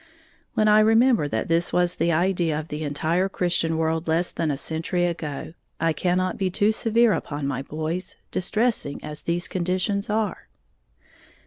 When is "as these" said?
9.03-9.47